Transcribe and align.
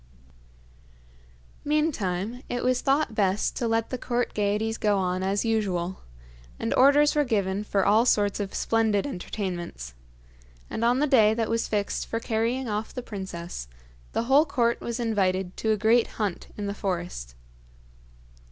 Meantime, 1.63 2.41
it 2.49 2.63
was 2.63 2.81
thought 2.81 3.13
best 3.13 3.55
to 3.55 3.67
let 3.67 3.91
the 3.91 3.99
court 3.99 4.33
gaieties 4.33 4.79
go 4.79 4.97
on 4.97 5.21
as 5.21 5.45
usual, 5.45 5.99
and 6.59 6.73
orders 6.73 7.13
were 7.13 7.23
given 7.23 7.63
for 7.63 7.85
all 7.85 8.03
sorts 8.03 8.39
of 8.39 8.51
splendid 8.55 9.05
entertainments; 9.05 9.93
and 10.71 10.83
on 10.83 10.97
the 10.97 11.05
day 11.05 11.35
that 11.35 11.51
was 11.51 11.67
fixed 11.67 12.07
for 12.07 12.19
carrying 12.19 12.67
off 12.67 12.91
the 12.91 13.03
princess, 13.03 13.67
the 14.13 14.23
whole 14.23 14.43
court 14.47 14.81
was 14.81 14.99
invited 14.99 15.55
to 15.55 15.69
a 15.71 15.77
great 15.77 16.07
hunt 16.17 16.47
in 16.57 16.65
the 16.65 16.73
forest. 16.73 17.35